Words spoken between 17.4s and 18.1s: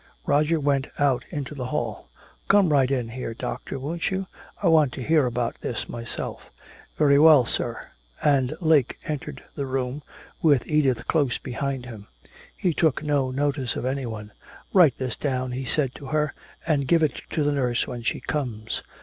the nurse when